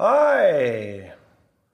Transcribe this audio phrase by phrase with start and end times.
[0.00, 1.10] Hi,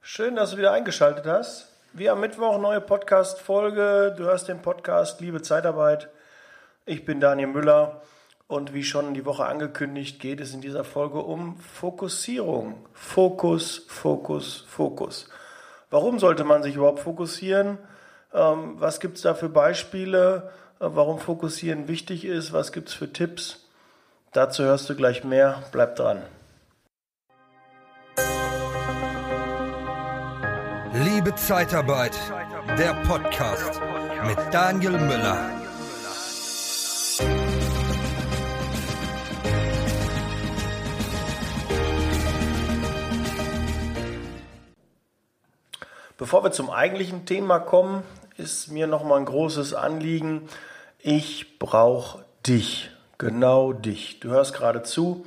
[0.01, 1.69] schön, dass du wieder eingeschaltet hast.
[1.93, 4.15] Wie am Mittwoch neue Podcast-Folge.
[4.17, 6.09] Du hörst den Podcast Liebe Zeitarbeit.
[6.87, 8.01] Ich bin Daniel Müller
[8.47, 12.87] und wie schon die Woche angekündigt, geht es in dieser Folge um Fokussierung.
[12.95, 15.29] Fokus, Fokus, Fokus.
[15.91, 17.77] Warum sollte man sich überhaupt fokussieren?
[18.33, 20.51] Ähm, was gibt es da für Beispiele?
[20.81, 22.55] Äh, warum Fokussieren wichtig ist?
[22.55, 23.69] Was gibt es für Tipps?
[24.33, 25.63] Dazu hörst du gleich mehr.
[25.73, 26.23] Bleib dran.
[31.03, 32.17] Liebe Zeitarbeit,
[32.79, 33.81] der Podcast
[34.29, 35.51] mit Daniel Müller.
[46.17, 48.05] Bevor wir zum eigentlichen Thema kommen,
[48.37, 50.49] ist mir noch mal ein großes Anliegen.
[51.01, 54.21] Ich brauche dich, genau dich.
[54.21, 55.27] Du hörst gerade zu.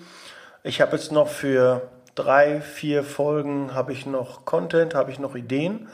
[0.63, 5.35] Ich habe jetzt noch für drei, vier Folgen habe ich noch Content, habe ich noch
[5.35, 5.87] Ideen.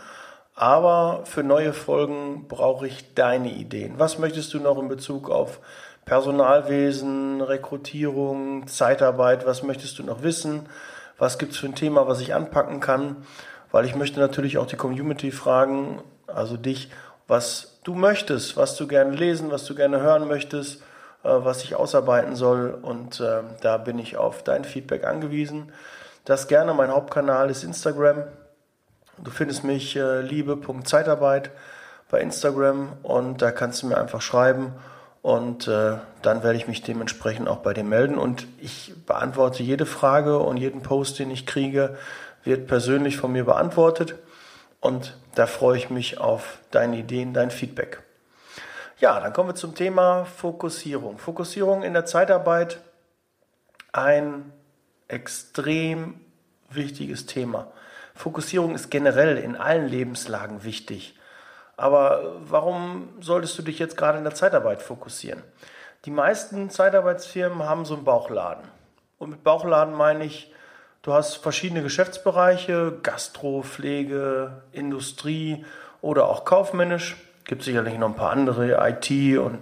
[0.55, 3.95] Aber für neue Folgen brauche ich deine Ideen.
[3.97, 5.59] Was möchtest du noch in Bezug auf
[6.05, 9.45] Personalwesen, Rekrutierung, Zeitarbeit?
[9.45, 10.67] Was möchtest du noch wissen?
[11.17, 13.17] Was gibt es für ein Thema, was ich anpacken kann?
[13.71, 16.89] Weil ich möchte natürlich auch die Community fragen, also dich,
[17.27, 20.81] was du möchtest, was du gerne lesen, was du gerne hören möchtest,
[21.23, 22.77] äh, was ich ausarbeiten soll.
[22.79, 25.71] Und äh, da bin ich auf dein Feedback angewiesen.
[26.25, 26.73] Das gerne.
[26.73, 28.23] Mein Hauptkanal ist Instagram.
[29.17, 31.51] Du findest mich äh, liebe.zeitarbeit
[32.09, 34.73] bei Instagram und da kannst du mir einfach schreiben
[35.21, 39.85] und äh, dann werde ich mich dementsprechend auch bei dir melden und ich beantworte jede
[39.85, 41.97] Frage und jeden Post, den ich kriege,
[42.43, 44.15] wird persönlich von mir beantwortet
[44.79, 48.01] und da freue ich mich auf deine Ideen, dein Feedback.
[48.99, 51.17] Ja, dann kommen wir zum Thema Fokussierung.
[51.17, 52.79] Fokussierung in der Zeitarbeit,
[53.91, 54.53] ein
[55.13, 56.19] extrem
[56.69, 57.67] wichtiges Thema.
[58.15, 61.15] Fokussierung ist generell in allen Lebenslagen wichtig.
[61.77, 65.41] Aber warum solltest du dich jetzt gerade in der Zeitarbeit fokussieren?
[66.05, 68.63] Die meisten Zeitarbeitsfirmen haben so einen Bauchladen.
[69.17, 70.53] Und mit Bauchladen meine ich,
[71.01, 75.65] du hast verschiedene Geschäftsbereiche, Gastro, Pflege, Industrie
[76.01, 77.15] oder auch kaufmännisch.
[77.45, 79.59] Gibt sicherlich noch ein paar andere, IT und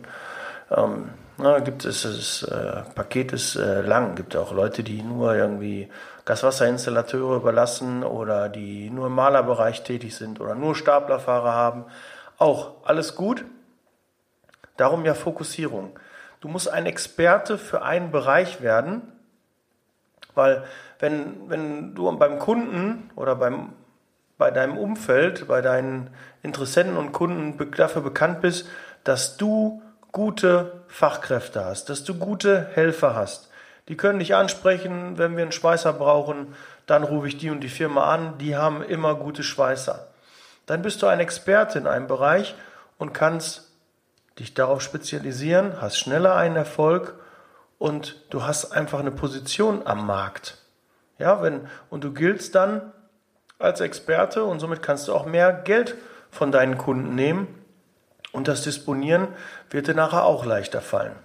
[0.71, 4.15] ähm, na, gibt es das äh, Paket ist äh, lang.
[4.15, 5.89] Gibt auch Leute, die nur irgendwie
[6.25, 11.85] Gaswasserinstallateure überlassen oder die nur im Malerbereich tätig sind oder nur Staplerfahrer haben.
[12.37, 13.45] Auch alles gut.
[14.77, 15.99] Darum ja Fokussierung.
[16.41, 19.03] Du musst ein Experte für einen Bereich werden,
[20.33, 20.63] weil
[20.99, 23.73] wenn, wenn du beim Kunden oder beim,
[24.37, 26.09] bei deinem Umfeld, bei deinen
[26.41, 28.67] Interessenten und Kunden dafür bekannt bist,
[29.03, 29.81] dass du
[30.11, 33.49] gute Fachkräfte hast, dass du gute Helfer hast.
[33.87, 36.55] Die können dich ansprechen, wenn wir einen Schweißer brauchen,
[36.85, 40.07] dann rufe ich die und die Firma an, die haben immer gute Schweißer.
[40.65, 42.55] Dann bist du ein Experte in einem Bereich
[42.97, 43.69] und kannst
[44.39, 47.15] dich darauf spezialisieren, hast schneller einen Erfolg
[47.77, 50.57] und du hast einfach eine Position am Markt.
[51.17, 52.91] Ja, wenn, und du giltst dann
[53.59, 55.95] als Experte und somit kannst du auch mehr Geld
[56.31, 57.60] von deinen Kunden nehmen
[58.31, 59.27] und das Disponieren
[59.69, 61.15] wird dir nachher auch leichter fallen.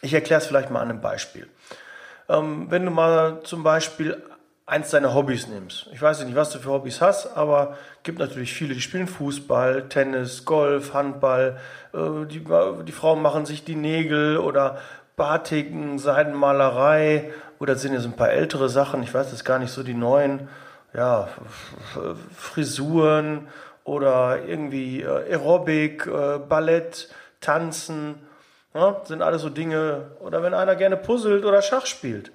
[0.00, 1.48] Ich erkläre es vielleicht mal an einem Beispiel.
[2.28, 4.22] Ähm, wenn du mal zum Beispiel
[4.68, 5.88] eins deiner Hobbys nimmst.
[5.94, 9.88] Ich weiß nicht, was du für Hobbys hast, aber gibt natürlich viele, die spielen Fußball,
[9.88, 11.58] Tennis, Golf, Handball.
[11.94, 12.44] Äh, die,
[12.84, 14.78] die Frauen machen sich die Nägel oder
[15.16, 19.02] Batiken, Seidenmalerei oder sind so ein paar ältere Sachen.
[19.02, 20.48] Ich weiß jetzt gar nicht so die neuen.
[20.94, 21.28] Ja,
[22.34, 23.48] Frisuren
[23.88, 27.08] oder irgendwie äh, Aerobic, äh, Ballett,
[27.40, 28.26] Tanzen,
[28.74, 30.10] ja, sind alles so Dinge.
[30.20, 32.30] Oder wenn einer gerne puzzelt oder Schach spielt.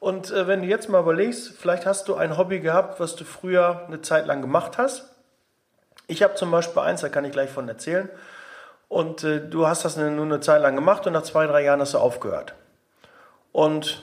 [0.00, 3.24] Und äh, wenn du jetzt mal überlegst, vielleicht hast du ein Hobby gehabt, was du
[3.24, 5.14] früher eine Zeit lang gemacht hast.
[6.08, 8.08] Ich habe zum Beispiel eins, da kann ich gleich von erzählen.
[8.88, 11.80] Und äh, du hast das nur eine Zeit lang gemacht und nach zwei, drei Jahren
[11.80, 12.54] hast du aufgehört.
[13.52, 14.02] Und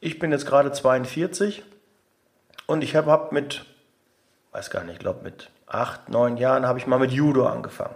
[0.00, 1.62] ich bin jetzt gerade 42
[2.66, 3.64] und ich habe hab mit,
[4.50, 7.94] weiß gar nicht, ich glaube mit acht, neun Jahren habe ich mal mit Judo angefangen.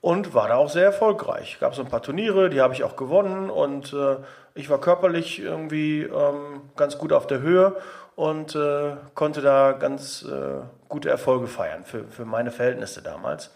[0.00, 1.58] Und war da auch sehr erfolgreich.
[1.58, 4.16] Gab so ein paar Turniere, die habe ich auch gewonnen und äh,
[4.54, 7.76] ich war körperlich irgendwie ähm, ganz gut auf der Höhe
[8.14, 13.50] und äh, konnte da ganz äh, gute Erfolge feiern für, für meine Verhältnisse damals.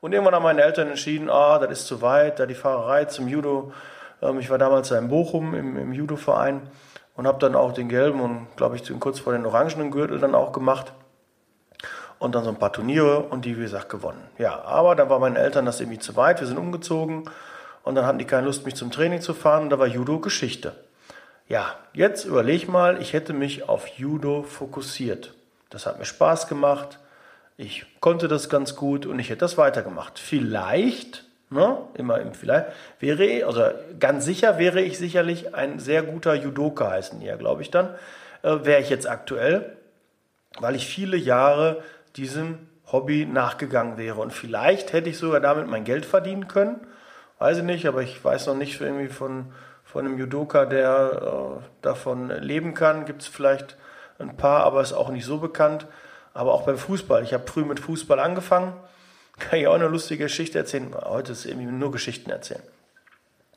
[0.00, 3.26] Und irgendwann haben meine Eltern entschieden, ah, das ist zu weit, da die Fahrerei zum
[3.26, 3.72] Judo.
[4.20, 6.62] Ähm, ich war damals in Bochum im, im Judo-Verein
[7.16, 10.34] und habe dann auch den gelben und, glaube ich, kurz vor den orangenen Gürtel dann
[10.34, 10.92] auch gemacht
[12.18, 14.22] und dann so ein paar Turniere und die, wie gesagt, gewonnen.
[14.38, 17.24] Ja, aber dann waren meine Eltern das irgendwie zu weit, wir sind umgezogen
[17.84, 20.18] und dann hatten die keine Lust, mich zum Training zu fahren und da war Judo
[20.18, 20.74] Geschichte.
[21.48, 25.32] Ja, jetzt überleg mal, ich hätte mich auf Judo fokussiert.
[25.70, 26.98] Das hat mir Spaß gemacht.
[27.56, 30.18] Ich konnte das ganz gut und ich hätte das weitergemacht.
[30.18, 32.66] Vielleicht, ne, immer im Vielleicht,
[33.00, 33.62] wäre also
[33.98, 37.94] ganz sicher wäre ich sicherlich ein sehr guter Judoka heißen hier, glaube ich dann,
[38.42, 39.76] äh, wäre ich jetzt aktuell,
[40.60, 41.82] weil ich viele Jahre
[42.18, 42.58] diesem
[42.90, 44.20] Hobby nachgegangen wäre.
[44.20, 46.80] Und vielleicht hätte ich sogar damit mein Geld verdienen können.
[47.38, 49.52] Weiß ich nicht, aber ich weiß noch nicht irgendwie von,
[49.84, 53.04] von einem Judoka, der äh, davon leben kann.
[53.04, 53.76] Gibt es vielleicht
[54.18, 55.86] ein paar, aber ist auch nicht so bekannt.
[56.34, 57.22] Aber auch beim Fußball.
[57.22, 58.72] Ich habe früh mit Fußball angefangen.
[59.38, 60.92] Kann ich auch eine lustige Geschichte erzählen.
[61.04, 62.62] Heute ist irgendwie nur Geschichten erzählen.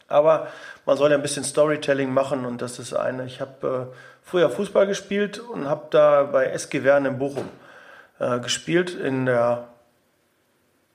[0.08, 0.48] Aber
[0.86, 3.26] man soll ja ein bisschen Storytelling machen und das ist eine.
[3.26, 7.50] Ich habe äh, früher Fußball gespielt und habe da bei SG Wern in Bochum
[8.22, 9.68] äh, gespielt in der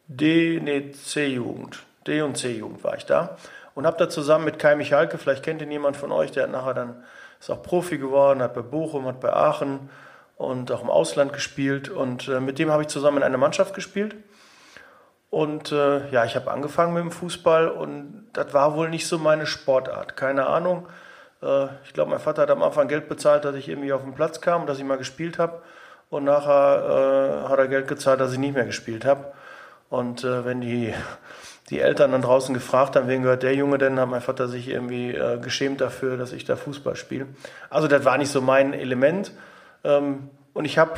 [0.07, 1.83] D, nee, C-Jugend.
[2.07, 3.37] D und C-Jugend war ich da
[3.75, 6.51] und habe da zusammen mit Kai Michalke, vielleicht kennt ihn jemand von euch, der hat
[6.51, 7.05] nachher dann
[7.39, 9.91] ist auch Profi geworden, hat bei Bochum, hat bei Aachen
[10.37, 13.75] und auch im Ausland gespielt und äh, mit dem habe ich zusammen in einer Mannschaft
[13.75, 14.17] gespielt.
[15.29, 19.19] Und äh, ja, ich habe angefangen mit dem Fußball und das war wohl nicht so
[19.19, 20.17] meine Sportart.
[20.17, 20.89] Keine Ahnung.
[21.43, 24.15] Äh, ich glaube, mein Vater hat am Anfang Geld bezahlt, dass ich irgendwie auf den
[24.15, 25.63] Platz kam, dass ich mal gespielt habe.
[26.11, 29.33] Und nachher äh, hat er Geld gezahlt, dass ich nicht mehr gespielt habe.
[29.89, 30.95] Und äh, wenn die
[31.71, 34.69] die Eltern dann draußen gefragt haben, wen gehört der Junge denn, hat mein Vater sich
[34.69, 37.27] irgendwie äh, geschämt dafür, dass ich da Fußball spiele.
[37.71, 39.33] Also das war nicht so mein Element.
[39.83, 40.95] Ähm, und ich habe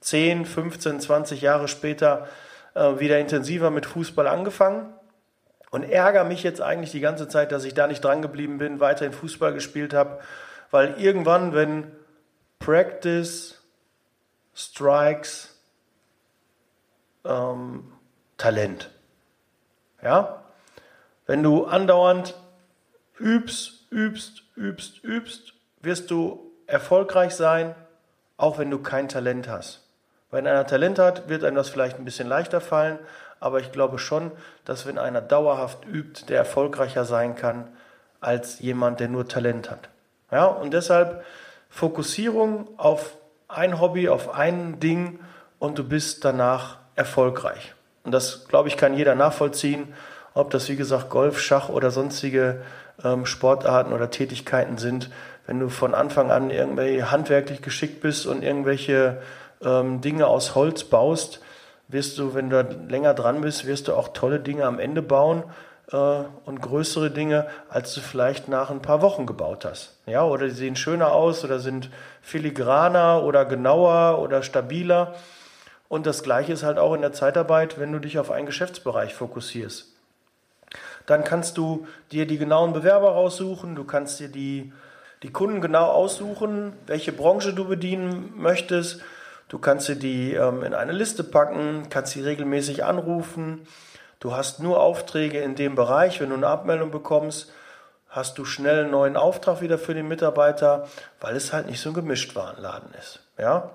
[0.00, 2.28] 10, 15, 20 Jahre später
[2.74, 4.92] äh, wieder intensiver mit Fußball angefangen
[5.70, 8.80] und ärgere mich jetzt eigentlich die ganze Zeit, dass ich da nicht dran geblieben bin,
[8.80, 10.20] weiterhin Fußball gespielt habe,
[10.70, 11.90] weil irgendwann, wenn
[12.58, 13.55] Practice,
[14.56, 15.54] Strikes,
[17.26, 17.92] ähm,
[18.38, 18.90] Talent,
[20.02, 20.42] ja?
[21.26, 22.34] Wenn du andauernd
[23.18, 27.74] übst, übst, übst, übst, wirst du erfolgreich sein,
[28.38, 29.82] auch wenn du kein Talent hast.
[30.30, 32.98] Wenn einer Talent hat, wird einem das vielleicht ein bisschen leichter fallen,
[33.40, 34.32] aber ich glaube schon,
[34.64, 37.76] dass wenn einer dauerhaft übt, der erfolgreicher sein kann
[38.20, 39.90] als jemand, der nur Talent hat.
[40.30, 41.24] Ja, und deshalb
[41.68, 43.18] Fokussierung auf
[43.48, 45.20] ein Hobby, auf ein Ding
[45.58, 47.74] und du bist danach erfolgreich.
[48.04, 49.94] Und das, glaube ich, kann jeder nachvollziehen,
[50.34, 52.62] ob das, wie gesagt, Golf, Schach oder sonstige
[53.02, 55.10] ähm, Sportarten oder Tätigkeiten sind.
[55.46, 59.22] Wenn du von Anfang an irgendwie handwerklich geschickt bist und irgendwelche
[59.64, 61.40] ähm, Dinge aus Holz baust,
[61.88, 65.44] wirst du, wenn du länger dran bist, wirst du auch tolle Dinge am Ende bauen
[65.92, 69.96] und größere Dinge, als du vielleicht nach ein paar Wochen gebaut hast.
[70.06, 71.90] Ja, oder die sehen schöner aus oder sind
[72.22, 75.14] filigraner oder genauer oder stabiler.
[75.88, 79.14] Und das Gleiche ist halt auch in der Zeitarbeit, wenn du dich auf einen Geschäftsbereich
[79.14, 79.92] fokussierst.
[81.06, 84.72] Dann kannst du dir die genauen Bewerber raussuchen, du kannst dir die,
[85.22, 89.02] die Kunden genau aussuchen, welche Branche du bedienen möchtest.
[89.48, 93.68] Du kannst dir die ähm, in eine Liste packen, kannst sie regelmäßig anrufen.
[94.26, 96.20] Du hast nur Aufträge in dem Bereich.
[96.20, 97.52] Wenn du eine Abmeldung bekommst,
[98.08, 100.88] hast du schnell einen neuen Auftrag wieder für den Mitarbeiter,
[101.20, 103.20] weil es halt nicht so ein Gemischtwarenladen ist.
[103.38, 103.70] Ja?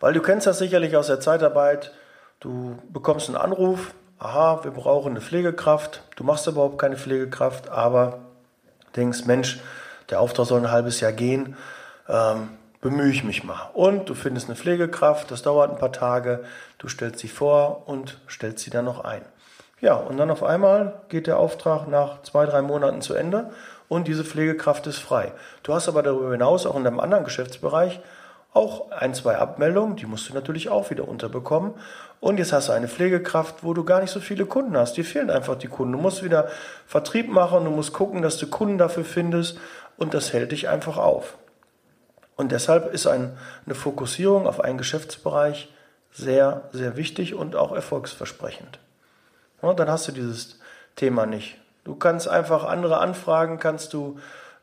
[0.00, 1.92] Weil du kennst das sicherlich aus der Zeitarbeit.
[2.40, 6.02] Du bekommst einen Anruf, aha, wir brauchen eine Pflegekraft.
[6.16, 8.18] Du machst überhaupt keine Pflegekraft, aber
[8.96, 9.60] denkst, Mensch,
[10.10, 11.56] der Auftrag soll ein halbes Jahr gehen,
[12.06, 12.50] ähm,
[12.82, 13.70] bemühe ich mich mal.
[13.72, 16.44] Und du findest eine Pflegekraft, das dauert ein paar Tage,
[16.76, 19.22] du stellst sie vor und stellst sie dann noch ein.
[19.80, 23.50] Ja, und dann auf einmal geht der Auftrag nach zwei, drei Monaten zu Ende
[23.88, 25.32] und diese Pflegekraft ist frei.
[25.62, 28.00] Du hast aber darüber hinaus auch in deinem anderen Geschäftsbereich
[28.52, 31.74] auch ein, zwei Abmeldungen, die musst du natürlich auch wieder unterbekommen.
[32.18, 34.96] Und jetzt hast du eine Pflegekraft, wo du gar nicht so viele Kunden hast.
[34.96, 35.92] Dir fehlen einfach die Kunden.
[35.92, 36.48] Du musst wieder
[36.86, 39.58] Vertrieb machen, du musst gucken, dass du Kunden dafür findest
[39.96, 41.36] und das hält dich einfach auf.
[42.36, 45.72] Und deshalb ist ein, eine Fokussierung auf einen Geschäftsbereich
[46.10, 48.80] sehr, sehr wichtig und auch erfolgsversprechend.
[49.60, 50.58] Und dann hast du dieses
[50.96, 51.56] Thema nicht.
[51.84, 54.18] Du kannst einfach andere Anfragen, kannst du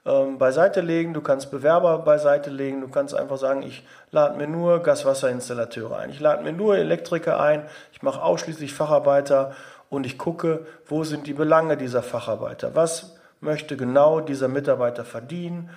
[0.05, 4.47] ähm, beiseite legen, du kannst Bewerber beiseite legen, du kannst einfach sagen, ich lade mir
[4.47, 9.55] nur Gaswasserinstallateure ein, ich lade mir nur Elektriker ein, ich mache ausschließlich Facharbeiter
[9.89, 15.71] und ich gucke, wo sind die Belange dieser Facharbeiter, was möchte genau dieser Mitarbeiter verdienen,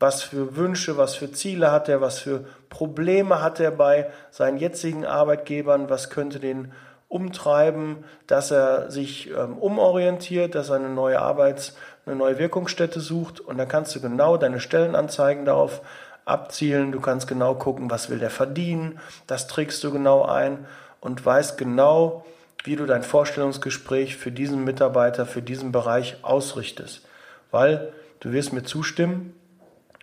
[0.00, 4.56] was für Wünsche, was für Ziele hat er, was für Probleme hat er bei seinen
[4.56, 6.72] jetzigen Arbeitgebern, was könnte den
[7.10, 11.76] umtreiben, dass er sich ähm, umorientiert, dass er eine neue Arbeits-
[12.06, 15.82] eine neue Wirkungsstätte sucht und dann kannst du genau deine Stellenanzeigen darauf
[16.24, 16.92] abzielen.
[16.92, 18.98] Du kannst genau gucken, was will der verdienen.
[19.26, 20.66] Das trägst du genau ein
[21.00, 22.24] und weißt genau,
[22.64, 27.06] wie du dein Vorstellungsgespräch für diesen Mitarbeiter, für diesen Bereich ausrichtest.
[27.50, 29.34] Weil du wirst mir zustimmen,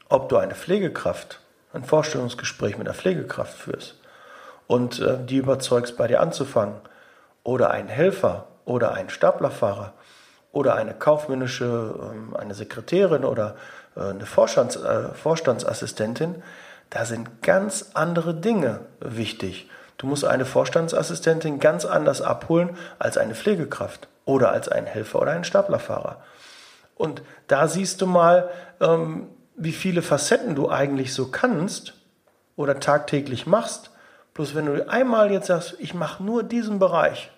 [0.10, 1.42] ob du eine Pflegekraft,
[1.74, 4.00] ein Vorstellungsgespräch mit einer Pflegekraft führst
[4.66, 6.76] und äh, die überzeugst, bei dir anzufangen,
[7.48, 9.94] oder einen Helfer oder einen Staplerfahrer
[10.52, 13.56] oder eine kaufmännische, ähm, eine Sekretärin oder
[13.96, 16.44] äh, eine Vorstands, äh, Vorstandsassistentin,
[16.90, 19.70] da sind ganz andere Dinge wichtig.
[19.98, 25.32] Du musst eine Vorstandsassistentin ganz anders abholen als eine Pflegekraft oder als einen Helfer oder
[25.32, 26.22] einen Staplerfahrer.
[26.96, 28.50] Und da siehst du mal,
[28.82, 31.94] ähm, wie viele Facetten du eigentlich so kannst
[32.58, 33.92] oder tagtäglich machst.
[34.34, 37.32] Bloß wenn du einmal jetzt sagst, ich mache nur diesen Bereich,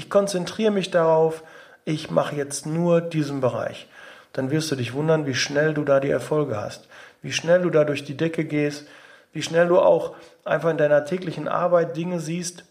[0.00, 1.42] ich konzentriere mich darauf,
[1.84, 3.86] ich mache jetzt nur diesen Bereich,
[4.32, 6.88] dann wirst du dich wundern, wie schnell du da die Erfolge hast,
[7.20, 8.86] wie schnell du da durch die Decke gehst,
[9.34, 10.16] wie schnell du auch
[10.46, 12.64] einfach in deiner täglichen Arbeit Dinge siehst,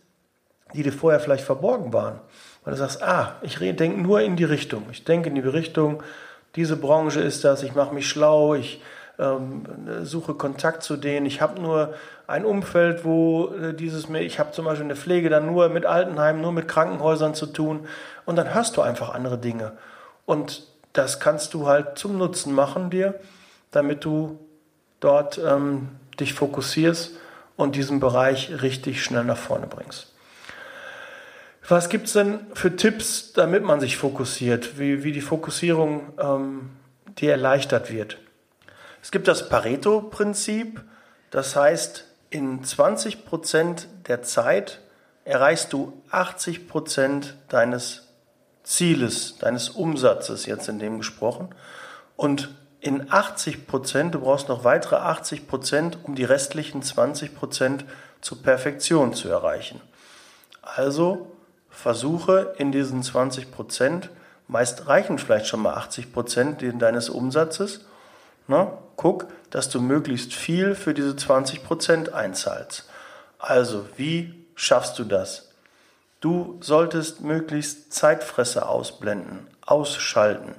[0.74, 2.20] die dir vorher vielleicht verborgen waren.
[2.64, 4.88] Weil du sagst, ah, ich denke nur in die Richtung.
[4.92, 6.02] Ich denke in die Richtung,
[6.56, 8.82] diese Branche ist das, ich mache mich schlau, ich
[9.20, 9.64] ähm,
[10.04, 11.26] suche Kontakt zu denen.
[11.26, 11.94] Ich habe nur
[12.28, 15.86] ein Umfeld, wo äh, dieses, ich habe zum Beispiel in der Pflege dann nur mit
[15.86, 17.88] Altenheimen, nur mit Krankenhäusern zu tun.
[18.26, 19.74] Und dann hörst du einfach andere Dinge.
[20.26, 23.20] Und das kannst du halt zum Nutzen machen dir,
[23.72, 24.40] damit du
[25.00, 27.12] dort ähm, dich fokussierst
[27.56, 30.14] und diesen Bereich richtig schnell nach vorne bringst.
[31.68, 36.70] Was gibt es denn für Tipps, damit man sich fokussiert, wie, wie die Fokussierung ähm,
[37.20, 38.18] dir erleichtert wird?
[39.02, 40.82] Es gibt das Pareto-Prinzip,
[41.32, 44.80] das heißt, in 20 Prozent der Zeit
[45.26, 48.08] erreichst du 80 Prozent deines
[48.64, 51.50] Zieles, deines Umsatzes, jetzt in dem gesprochen.
[52.16, 52.50] Und
[52.82, 57.86] in 80 Prozent, du brauchst noch weitere 80 Prozent, um die restlichen 20 Prozent
[58.22, 59.82] zur Perfektion zu erreichen.
[60.62, 61.32] Also
[61.70, 64.10] versuche in diesen 20 Prozent,
[64.48, 67.86] meist reichen vielleicht schon mal 80 Prozent deines Umsatzes,
[68.48, 72.90] na, guck, dass du möglichst viel für diese 20 Prozent einzahlst.
[73.40, 75.52] Also, wie schaffst du das?
[76.20, 80.54] Du solltest möglichst Zeitfresser ausblenden, ausschalten.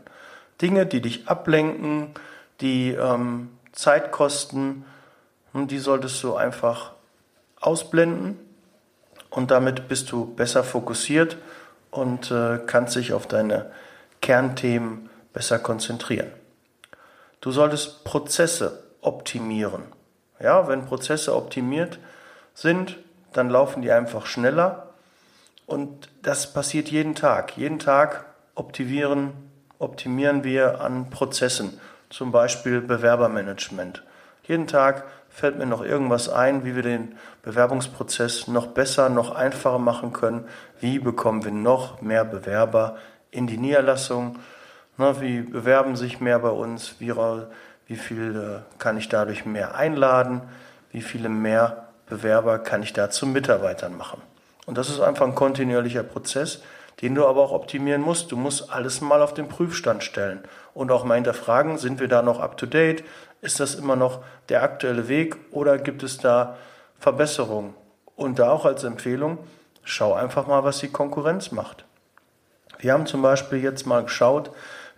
[0.62, 2.14] Dinge, die dich ablenken,
[2.62, 4.86] die ähm, Zeit kosten,
[5.52, 6.92] die solltest du einfach
[7.60, 8.38] ausblenden
[9.28, 11.36] und damit bist du besser fokussiert
[11.90, 13.70] und äh, kannst dich auf deine
[14.22, 16.39] Kernthemen besser konzentrieren.
[17.40, 19.84] Du solltest Prozesse optimieren.
[20.40, 21.98] Ja, wenn Prozesse optimiert
[22.54, 22.98] sind,
[23.32, 24.88] dann laufen die einfach schneller
[25.66, 27.56] und das passiert jeden Tag.
[27.56, 29.32] Jeden Tag optimieren,
[29.78, 31.80] optimieren wir an Prozessen,
[32.10, 34.02] zum Beispiel Bewerbermanagement.
[34.42, 39.78] Jeden Tag fällt mir noch irgendwas ein, wie wir den Bewerbungsprozess noch besser, noch einfacher
[39.78, 40.46] machen können.
[40.80, 42.96] Wie bekommen wir noch mehr Bewerber
[43.30, 44.38] in die Niederlassung?
[45.20, 46.96] Wie bewerben sich mehr bei uns?
[46.98, 47.12] Wie,
[47.86, 50.42] wie viel äh, kann ich dadurch mehr einladen?
[50.92, 54.20] Wie viele mehr Bewerber kann ich da zu Mitarbeitern machen?
[54.66, 56.62] Und das ist einfach ein kontinuierlicher Prozess,
[57.00, 58.30] den du aber auch optimieren musst.
[58.30, 60.40] Du musst alles mal auf den Prüfstand stellen
[60.74, 63.02] und auch mal hinterfragen, sind wir da noch up to date?
[63.40, 66.56] Ist das immer noch der aktuelle Weg oder gibt es da
[66.98, 67.74] Verbesserungen?
[68.16, 69.38] Und da auch als Empfehlung,
[69.82, 71.86] schau einfach mal, was die Konkurrenz macht.
[72.78, 74.50] Wir haben zum Beispiel jetzt mal geschaut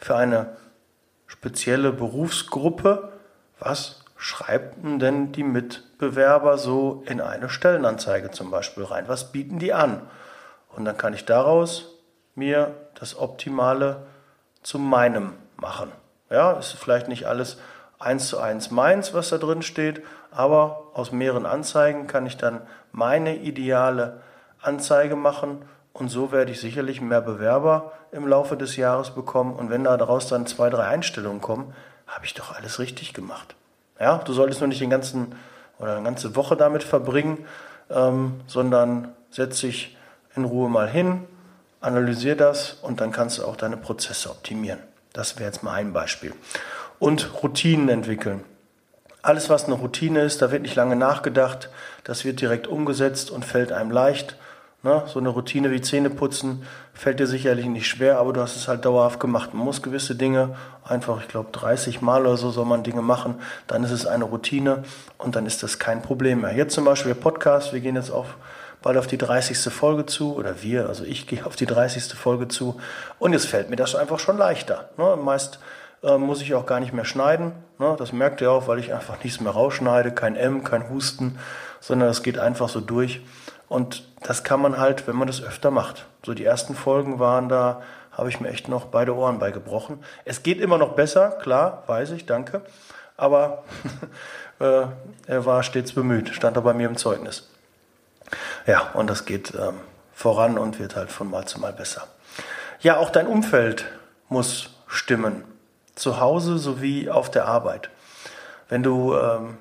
[0.04, 0.56] für eine
[1.26, 3.12] spezielle Berufsgruppe,
[3.58, 9.08] was schreiben denn die Mitbewerber so in eine Stellenanzeige zum Beispiel rein?
[9.08, 10.02] Was bieten die an?
[10.68, 11.88] Und dann kann ich daraus
[12.34, 14.06] mir das Optimale
[14.62, 15.90] zu meinem machen.
[16.30, 17.58] Ja, ist vielleicht nicht alles
[17.98, 22.62] eins zu eins meins, was da drin steht, aber aus mehreren Anzeigen kann ich dann
[22.90, 24.20] meine ideale
[24.60, 29.70] Anzeige machen und so werde ich sicherlich mehr Bewerber im Laufe des Jahres bekommen und
[29.70, 31.74] wenn da daraus dann zwei, drei Einstellungen kommen,
[32.06, 33.54] habe ich doch alles richtig gemacht.
[34.00, 35.34] Ja, du solltest nur nicht den ganzen
[35.78, 37.46] oder eine ganze Woche damit verbringen,
[37.90, 39.96] ähm, sondern setz dich
[40.34, 41.24] in Ruhe mal hin,
[41.80, 44.78] analysier das und dann kannst du auch deine Prozesse optimieren.
[45.12, 46.32] Das wäre jetzt mal ein Beispiel
[47.02, 48.44] und Routinen entwickeln.
[49.22, 51.68] Alles, was eine Routine ist, da wird nicht lange nachgedacht,
[52.04, 54.36] das wird direkt umgesetzt und fällt einem leicht.
[54.84, 55.04] Ne?
[55.06, 58.84] So eine Routine wie Zähneputzen fällt dir sicherlich nicht schwer, aber du hast es halt
[58.84, 59.54] dauerhaft gemacht.
[59.54, 63.36] Man muss gewisse Dinge einfach, ich glaube 30 Mal oder so soll man Dinge machen,
[63.68, 64.82] dann ist es eine Routine
[65.18, 66.54] und dann ist das kein Problem mehr.
[66.56, 68.36] Jetzt zum Beispiel der Podcast, wir gehen jetzt auf,
[68.82, 69.72] bald auf die 30.
[69.72, 72.14] Folge zu, oder wir, also ich gehe auf die 30.
[72.14, 72.80] Folge zu
[73.20, 74.90] und jetzt fällt mir das einfach schon leichter.
[74.96, 75.16] Ne?
[75.16, 75.60] Meist
[76.02, 77.52] äh, muss ich auch gar nicht mehr schneiden.
[77.78, 77.94] Ne?
[77.98, 81.38] Das merkt ihr auch, weil ich einfach nichts mehr rausschneide, kein M, kein Husten,
[81.78, 83.20] sondern das geht einfach so durch.
[83.72, 86.04] Und das kann man halt, wenn man das öfter macht.
[86.26, 87.80] So die ersten Folgen waren da,
[88.12, 90.04] habe ich mir echt noch beide Ohren beigebrochen.
[90.26, 92.60] Es geht immer noch besser, klar, weiß ich, danke.
[93.16, 93.64] aber
[94.60, 94.84] äh,
[95.26, 97.48] er war stets bemüht, stand er bei mir im Zeugnis.
[98.66, 99.80] Ja, und das geht ähm,
[100.12, 102.06] voran und wird halt von Mal zu Mal besser.
[102.80, 103.86] Ja, auch dein Umfeld
[104.28, 105.44] muss stimmen.
[105.94, 107.88] Zu Hause sowie auf der Arbeit.
[108.68, 109.56] Wenn du ähm,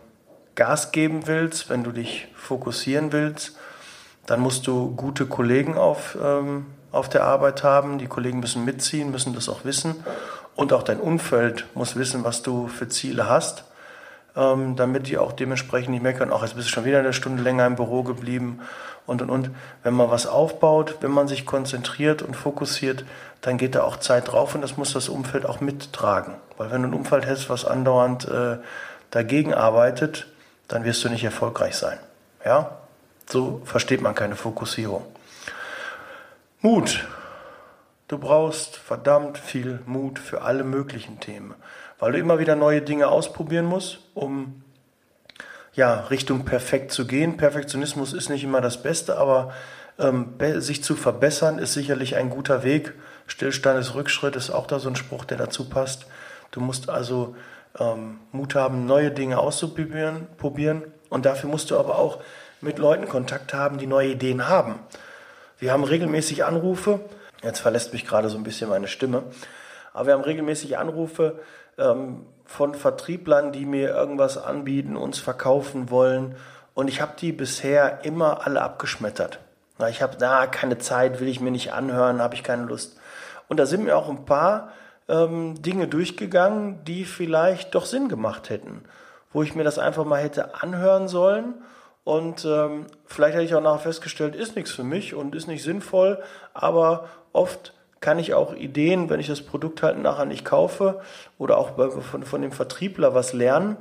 [0.56, 3.56] Gas geben willst, wenn du dich fokussieren willst,
[4.26, 7.98] dann musst du gute Kollegen auf, ähm, auf der Arbeit haben.
[7.98, 10.04] Die Kollegen müssen mitziehen, müssen das auch wissen.
[10.56, 13.64] Und auch dein Umfeld muss wissen, was du für Ziele hast,
[14.36, 17.42] ähm, damit die auch dementsprechend nicht meckern, auch jetzt bist du schon wieder eine Stunde
[17.42, 18.60] länger im Büro geblieben
[19.06, 19.52] und und und.
[19.84, 23.06] Wenn man was aufbaut, wenn man sich konzentriert und fokussiert,
[23.42, 26.36] dann geht da auch Zeit drauf und das muss das Umfeld auch mittragen.
[26.58, 28.58] Weil wenn du ein Umfeld hast, was andauernd äh,
[29.10, 30.28] dagegen arbeitet,
[30.68, 31.98] dann wirst du nicht erfolgreich sein.
[32.46, 32.78] Ja?
[33.28, 35.06] So versteht man keine Fokussierung.
[36.62, 37.08] Mut.
[38.08, 41.56] Du brauchst verdammt viel Mut für alle möglichen Themen,
[41.98, 44.64] weil du immer wieder neue Dinge ausprobieren musst, um
[45.74, 47.38] ja, Richtung perfekt zu gehen.
[47.38, 49.54] Perfektionismus ist nicht immer das Beste, aber
[49.98, 52.94] ähm, sich zu verbessern ist sicherlich ein guter Weg.
[53.28, 56.06] Stillstand ist Rückschritt, ist auch da so ein Spruch, der dazu passt.
[56.52, 57.36] Du musst also
[57.80, 60.84] ähm, Mut haben, neue Dinge auszuprobieren probieren.
[61.10, 62.20] und dafür musst du aber auch
[62.62, 64.80] mit Leuten Kontakt haben, die neue Ideen haben.
[65.58, 67.00] Wir haben regelmäßig Anrufe,
[67.44, 69.24] jetzt verlässt mich gerade so ein bisschen meine Stimme,
[69.94, 71.40] aber wir haben regelmäßig Anrufe
[71.78, 76.36] ähm, von Vertrieblern, die mir irgendwas anbieten, uns verkaufen wollen
[76.74, 79.40] und ich habe die bisher immer alle abgeschmettert.
[79.78, 82.98] Na, ich habe, na, keine Zeit, will ich mir nicht anhören, habe ich keine Lust.
[83.48, 84.72] Und da sind mir auch ein paar
[85.10, 88.84] ähm, Dinge durchgegangen, die vielleicht doch Sinn gemacht hätten,
[89.34, 91.56] wo ich mir das einfach mal hätte anhören sollen
[92.04, 95.64] und ähm, vielleicht hätte ich auch nachher festgestellt, ist nichts für mich und ist nicht
[95.64, 96.22] sinnvoll,
[96.54, 101.02] aber oft kann ich auch Ideen, wenn ich das Produkt halt nachher nicht kaufe
[101.38, 103.78] oder auch bei, von, von dem Vertriebler was lernen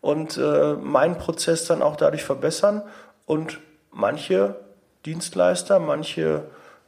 [0.00, 2.82] und äh, meinen Prozess dann auch dadurch verbessern
[3.26, 3.60] und
[3.90, 4.56] manche
[5.04, 6.44] Dienstleister, manche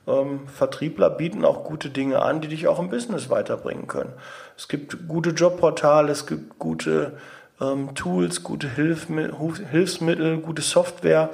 [0.07, 4.13] ähm, Vertriebler bieten auch gute Dinge an, die dich auch im Business weiterbringen können.
[4.57, 7.19] Es gibt gute Jobportale, es gibt gute
[7.61, 11.31] ähm, Tools, gute Hilfsmittel, gute Software,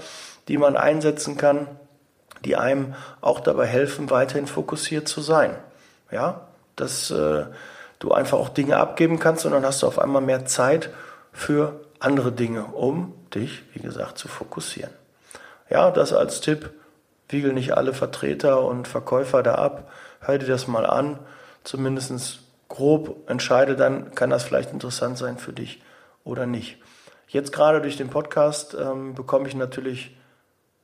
[0.49, 1.69] die man einsetzen kann,
[2.45, 5.57] die einem auch dabei helfen, weiterhin fokussiert zu sein.
[6.11, 7.47] Ja, dass äh,
[7.99, 10.91] du einfach auch Dinge abgeben kannst und dann hast du auf einmal mehr Zeit
[11.33, 14.93] für andere Dinge, um dich, wie gesagt, zu fokussieren.
[15.71, 16.71] Ja, das als Tipp.
[17.29, 19.91] Wiegel nicht alle Vertreter und Verkäufer da ab.
[20.21, 21.19] Hör dir das mal an.
[21.65, 25.81] Zumindest grob entscheide dann, kann das vielleicht interessant sein für dich
[26.27, 26.79] oder nicht.
[27.29, 30.17] Jetzt gerade durch den Podcast ähm, bekomme ich natürlich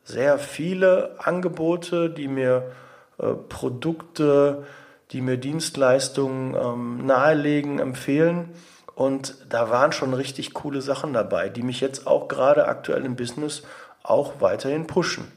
[0.04, 2.72] sehr viele Angebote, die mir
[3.18, 4.66] äh, Produkte,
[5.10, 8.54] die mir Dienstleistungen ähm, nahelegen, empfehlen.
[8.94, 13.16] Und da waren schon richtig coole Sachen dabei, die mich jetzt auch gerade aktuell im
[13.16, 13.62] Business
[14.02, 15.30] auch weiterhin pushen.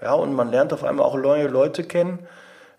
[0.00, 2.26] Ja, und man lernt auf einmal auch neue Leute kennen,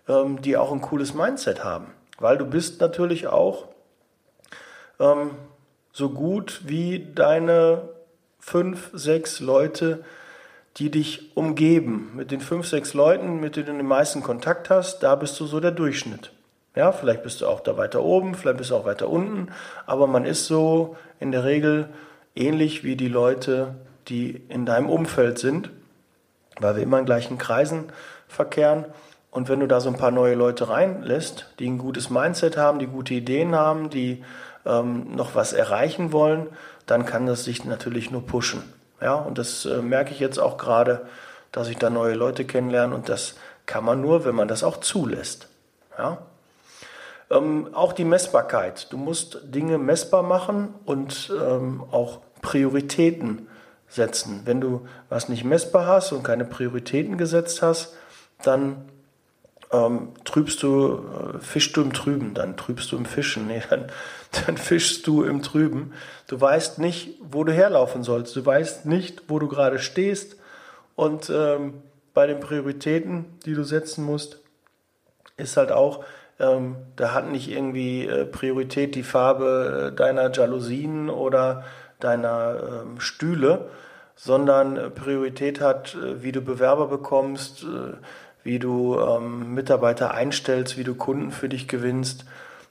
[0.08, 1.92] ähm, die auch ein cooles Mindset haben.
[2.18, 3.68] Weil du bist natürlich auch
[4.98, 5.32] ähm,
[5.92, 7.88] so gut wie deine
[8.38, 10.04] fünf, sechs Leute,
[10.76, 12.12] die dich umgeben.
[12.14, 15.46] Mit den fünf, sechs Leuten, mit denen du den meisten Kontakt hast, da bist du
[15.46, 16.32] so der Durchschnitt.
[16.76, 19.48] Ja, vielleicht bist du auch da weiter oben, vielleicht bist du auch weiter unten,
[19.86, 21.88] aber man ist so in der Regel
[22.36, 23.74] ähnlich wie die Leute,
[24.08, 25.70] die in deinem Umfeld sind,
[26.60, 27.86] weil wir immer in gleichen Kreisen
[28.28, 28.84] verkehren.
[29.32, 32.78] Und wenn du da so ein paar neue Leute reinlässt, die ein gutes Mindset haben,
[32.78, 34.24] die gute Ideen haben, die
[34.66, 36.48] ähm, noch was erreichen wollen,
[36.86, 38.62] dann kann das sich natürlich nur pushen.
[39.00, 41.06] Ja, und das äh, merke ich jetzt auch gerade,
[41.52, 43.34] dass ich da neue Leute kennenlerne und das
[43.66, 45.48] kann man nur, wenn man das auch zulässt.
[45.98, 46.18] Ja?
[47.30, 48.92] Ähm, auch die Messbarkeit.
[48.92, 53.48] Du musst Dinge messbar machen und ähm, auch Prioritäten
[53.88, 54.42] setzen.
[54.44, 57.94] Wenn du was nicht messbar hast und keine Prioritäten gesetzt hast,
[58.42, 58.88] dann
[59.72, 61.04] ähm, trübst du,
[61.34, 63.86] äh, fischst du im Trüben, dann trübst du im Fischen, nee, dann,
[64.46, 65.92] dann fischst du im Trüben.
[66.26, 70.36] Du weißt nicht, wo du herlaufen sollst, du weißt nicht, wo du gerade stehst.
[70.96, 71.82] Und ähm,
[72.14, 74.40] bei den Prioritäten, die du setzen musst,
[75.36, 76.04] ist halt auch,
[76.38, 81.64] ähm, da hat nicht irgendwie äh, Priorität die Farbe äh, deiner Jalousien oder
[82.00, 83.68] deiner ähm, Stühle,
[84.16, 87.96] sondern Priorität hat, äh, wie du Bewerber bekommst, äh,
[88.42, 92.24] wie du ähm, Mitarbeiter einstellst, wie du Kunden für dich gewinnst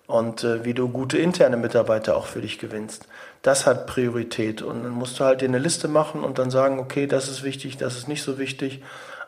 [0.08, 3.08] und äh, wie du gute interne Mitarbeiter auch für dich gewinnst.
[3.44, 6.80] Das hat Priorität und dann musst du halt dir eine Liste machen und dann sagen,
[6.80, 8.84] okay, das ist wichtig, das ist nicht so wichtig,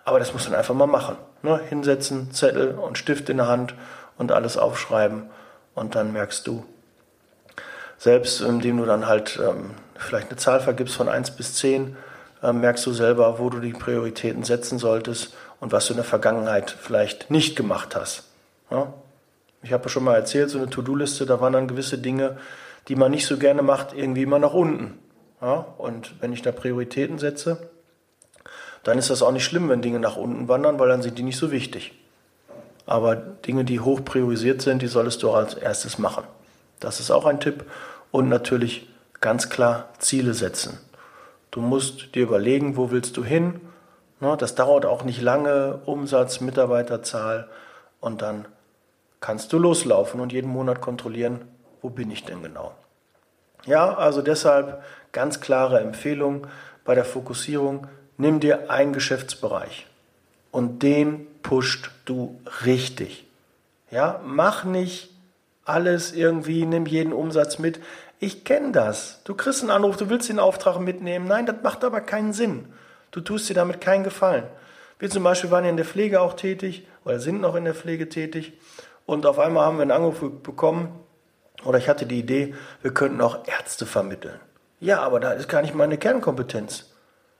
[0.06, 1.18] aber das musst du dann einfach mal machen.
[1.44, 1.60] Ne?
[1.70, 3.76] Hinsetzen, Zettel und Stift in der Hand
[4.18, 5.24] und alles aufschreiben
[5.76, 6.66] und dann merkst du.
[7.98, 11.96] selbst indem du dann halt ähm, vielleicht eine Zahl vergibst von 1 bis 10,
[12.42, 16.04] äh, merkst du selber, wo du die Prioritäten setzen solltest und was du in der
[16.04, 18.26] Vergangenheit vielleicht nicht gemacht hast.
[18.70, 18.94] Ja?
[19.64, 22.38] Ich habe schon mal erzählt, so eine To-Do-Liste, da waren dann gewisse Dinge,
[22.90, 25.00] die man nicht so gerne macht, irgendwie immer nach unten.
[25.42, 25.66] Ja?
[25.78, 27.70] Und wenn ich da Prioritäten setze,
[28.84, 31.24] dann ist das auch nicht schlimm, wenn Dinge nach unten wandern, weil dann sind die
[31.24, 31.94] nicht so wichtig.
[32.88, 36.24] Aber Dinge, die hoch priorisiert sind, die solltest du als erstes machen.
[36.80, 37.66] Das ist auch ein Tipp.
[38.10, 38.90] Und natürlich
[39.22, 40.80] ganz klar Ziele setzen.
[41.52, 43.62] Du musst dir überlegen, wo willst du hin.
[44.22, 47.50] Das dauert auch nicht lange, Umsatz, Mitarbeiterzahl
[48.00, 48.46] und dann
[49.20, 51.42] kannst du loslaufen und jeden Monat kontrollieren,
[51.82, 52.74] wo bin ich denn genau.
[53.66, 56.48] Ja, also deshalb ganz klare Empfehlung
[56.86, 59.88] bei der Fokussierung, nimm dir einen Geschäftsbereich
[60.52, 63.26] und den pusht du richtig.
[63.90, 65.10] Ja, mach nicht
[65.66, 67.80] alles irgendwie, nimm jeden Umsatz mit.
[68.20, 69.22] Ich kenne das.
[69.24, 71.28] Du kriegst einen Anruf, du willst den Auftrag mitnehmen.
[71.28, 72.72] Nein, das macht aber keinen Sinn.
[73.12, 74.46] Du tust dir damit keinen Gefallen.
[75.00, 77.74] Wir zum Beispiel waren ja in der Pflege auch tätig oder sind noch in der
[77.74, 78.54] Pflege tätig
[79.06, 80.98] und auf einmal haben wir einen Anruf bekommen
[81.66, 84.40] oder ich hatte die Idee, wir könnten auch Ärzte vermitteln.
[84.80, 86.92] Ja, aber da ist gar nicht meine Kernkompetenz.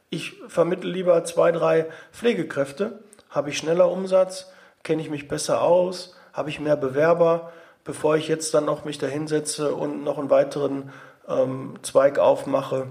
[0.10, 4.52] Ich vermittle lieber zwei, drei Pflegekräfte, habe ich schneller Umsatz,
[4.84, 7.52] kenne ich mich besser aus, habe ich mehr Bewerber,
[7.84, 10.92] bevor ich jetzt dann noch mich da hinsetze und noch einen weiteren
[11.28, 12.88] ähm, Zweig aufmache,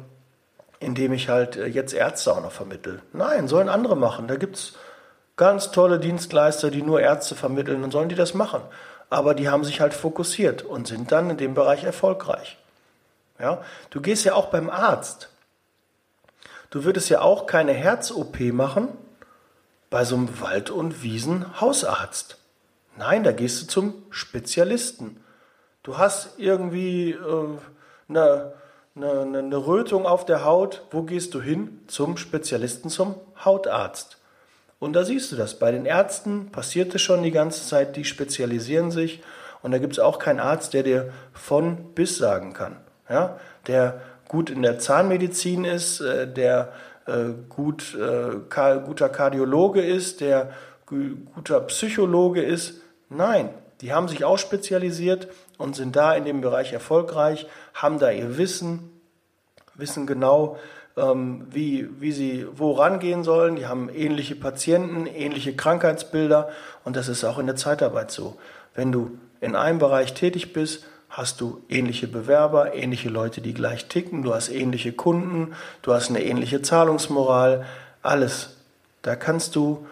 [0.80, 3.00] indem ich halt äh, jetzt Ärzte auch noch vermittle.
[3.12, 4.26] Nein, sollen andere machen.
[4.26, 4.72] Da gibt es
[5.36, 8.62] ganz tolle Dienstleister, die nur Ärzte vermitteln, dann sollen die das machen.
[9.08, 12.58] Aber die haben sich halt fokussiert und sind dann in dem Bereich erfolgreich.
[13.38, 13.62] Ja?
[13.90, 15.30] Du gehst ja auch beim Arzt.
[16.70, 18.88] Du würdest ja auch keine Herz-OP machen
[19.90, 22.38] bei so einem Wald- und Wiesen-Hausarzt.
[22.96, 25.22] Nein, da gehst du zum Spezialisten.
[25.82, 27.58] Du hast irgendwie äh,
[28.08, 28.52] eine,
[29.02, 30.82] eine, eine Rötung auf der Haut.
[30.90, 31.80] Wo gehst du hin?
[31.86, 34.18] Zum Spezialisten, zum Hautarzt.
[34.78, 35.58] Und da siehst du das.
[35.58, 39.22] Bei den Ärzten passiert es schon die ganze Zeit, die spezialisieren sich.
[39.62, 42.76] Und da gibt es auch keinen Arzt, der dir von bis sagen kann.
[43.08, 43.38] Ja?
[43.66, 46.72] Der gut in der Zahnmedizin ist, äh, der
[47.06, 48.36] äh, gut, äh,
[48.84, 50.52] guter Kardiologe ist, der
[50.86, 52.80] guter Psychologe ist.
[53.08, 58.10] Nein, die haben sich auch spezialisiert und sind da in dem Bereich erfolgreich, haben da
[58.10, 58.89] ihr Wissen,
[59.80, 60.58] wissen genau,
[60.96, 63.56] ähm, wie, wie sie wo rangehen sollen.
[63.56, 66.50] Die haben ähnliche Patienten, ähnliche Krankheitsbilder
[66.84, 68.36] und das ist auch in der Zeitarbeit so.
[68.74, 73.86] Wenn du in einem Bereich tätig bist, hast du ähnliche Bewerber, ähnliche Leute, die gleich
[73.86, 77.66] ticken, du hast ähnliche Kunden, du hast eine ähnliche Zahlungsmoral,
[78.02, 78.56] alles.
[79.02, 79.86] Da kannst du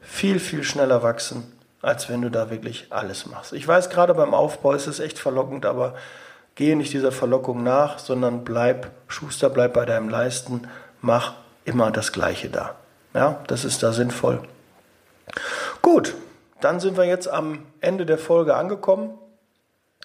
[0.00, 1.52] viel, viel schneller wachsen,
[1.82, 3.52] als wenn du da wirklich alles machst.
[3.54, 5.94] Ich weiß, gerade beim Aufbau ist es echt verlockend, aber
[6.56, 10.62] gehe nicht dieser Verlockung nach, sondern bleib, Schuster, bleib bei deinem Leisten,
[11.00, 12.74] mach immer das Gleiche da.
[13.14, 14.40] Ja, das ist da sinnvoll.
[15.82, 16.14] Gut,
[16.60, 19.16] dann sind wir jetzt am Ende der Folge angekommen.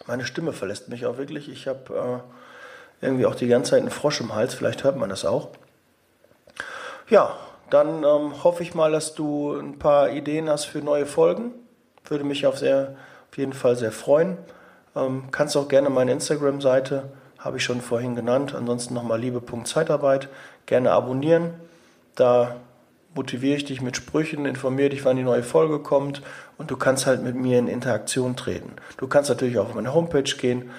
[0.08, 1.50] Meine Stimme verlässt mich auch wirklich.
[1.50, 2.22] Ich habe
[3.02, 4.54] äh, irgendwie auch die ganze Zeit einen Frosch im Hals.
[4.54, 5.50] Vielleicht hört man das auch.
[7.10, 7.36] Ja,
[7.70, 11.52] dann ähm, hoffe ich mal, dass du ein paar Ideen hast für neue Folgen.
[12.06, 12.96] Würde mich auf, sehr,
[13.30, 14.38] auf jeden Fall sehr freuen.
[14.96, 18.54] Ähm, kannst auch gerne meine Instagram-Seite, habe ich schon vorhin genannt.
[18.56, 20.30] Ansonsten nochmal liebe.zeitarbeit.
[20.66, 21.54] Gerne abonnieren.
[22.16, 22.56] Da
[23.16, 26.22] motiviere ich dich mit Sprüchen, informiere dich, wann die neue Folge kommt
[26.58, 28.74] und du kannst halt mit mir in Interaktion treten.
[28.98, 30.72] Du kannst natürlich auch auf meine Homepage gehen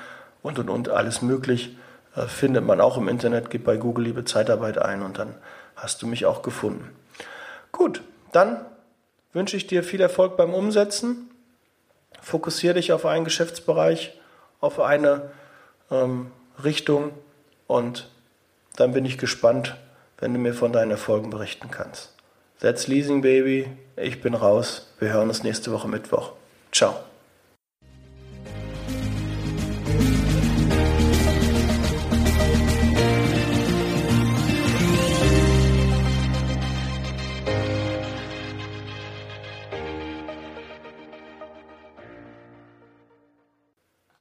[0.43, 1.77] und und und alles möglich
[2.17, 3.51] äh, findet man auch im Internet.
[3.51, 5.35] Gib bei Google Liebe Zeitarbeit ein und dann
[5.77, 6.91] hast du mich auch gefunden.
[7.71, 8.65] Gut, dann
[9.33, 11.31] wünsche ich dir viel Erfolg beim Umsetzen.
[12.23, 14.19] Fokussiere dich auf einen Geschäftsbereich,
[14.61, 15.31] auf eine
[15.91, 16.31] ähm,
[16.63, 17.11] Richtung
[17.67, 18.09] und
[18.77, 19.77] dann bin ich gespannt,
[20.19, 22.15] wenn du mir von deinen Erfolgen berichten kannst.
[22.61, 23.67] That's Leasing Baby.
[23.97, 24.89] Ich bin raus.
[25.01, 26.33] Wir hören uns nächste Woche Mittwoch.
[26.71, 27.12] Ciao.